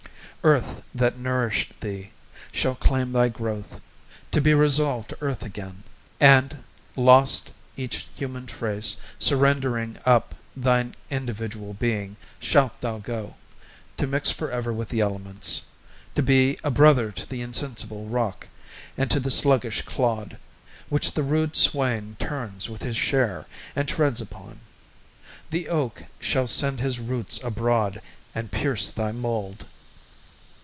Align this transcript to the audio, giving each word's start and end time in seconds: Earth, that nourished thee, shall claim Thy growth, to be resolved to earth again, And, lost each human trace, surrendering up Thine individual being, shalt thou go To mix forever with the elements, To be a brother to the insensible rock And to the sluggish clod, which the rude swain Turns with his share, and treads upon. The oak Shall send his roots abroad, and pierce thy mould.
Earth, 0.43 0.81
that 0.95 1.19
nourished 1.19 1.71
thee, 1.81 2.09
shall 2.51 2.73
claim 2.73 3.11
Thy 3.11 3.29
growth, 3.29 3.79
to 4.31 4.41
be 4.41 4.55
resolved 4.55 5.09
to 5.09 5.17
earth 5.21 5.43
again, 5.43 5.83
And, 6.19 6.63
lost 6.95 7.53
each 7.77 8.07
human 8.15 8.47
trace, 8.47 8.97
surrendering 9.19 9.97
up 10.03 10.33
Thine 10.57 10.95
individual 11.11 11.75
being, 11.75 12.17
shalt 12.39 12.81
thou 12.81 12.97
go 12.97 13.35
To 13.97 14.07
mix 14.07 14.31
forever 14.31 14.73
with 14.73 14.89
the 14.89 14.99
elements, 14.99 15.61
To 16.15 16.23
be 16.23 16.57
a 16.63 16.71
brother 16.71 17.11
to 17.11 17.29
the 17.29 17.43
insensible 17.43 18.05
rock 18.07 18.47
And 18.97 19.11
to 19.11 19.19
the 19.19 19.29
sluggish 19.29 19.83
clod, 19.83 20.39
which 20.89 21.11
the 21.11 21.21
rude 21.21 21.55
swain 21.55 22.15
Turns 22.17 22.67
with 22.67 22.81
his 22.81 22.97
share, 22.97 23.45
and 23.75 23.87
treads 23.87 24.19
upon. 24.19 24.59
The 25.51 25.69
oak 25.69 26.05
Shall 26.19 26.47
send 26.47 26.79
his 26.79 26.99
roots 26.99 27.39
abroad, 27.43 28.01
and 28.33 28.51
pierce 28.51 28.89
thy 28.89 29.11
mould. 29.11 29.67